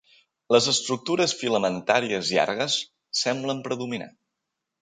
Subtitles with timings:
[0.53, 2.79] Les estructures filamentàries llargues
[3.23, 4.13] semblen predominar.